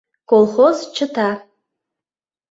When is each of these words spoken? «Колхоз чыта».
«Колхоз 0.29 0.77
чыта». 0.95 1.29